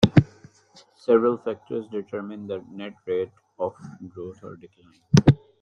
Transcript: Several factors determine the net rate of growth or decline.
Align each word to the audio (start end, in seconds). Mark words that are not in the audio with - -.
Several 0.97 1.37
factors 1.37 1.85
determine 1.89 2.47
the 2.47 2.65
net 2.71 2.95
rate 3.05 3.29
of 3.59 3.75
growth 4.11 4.43
or 4.43 4.55
decline. 4.57 5.37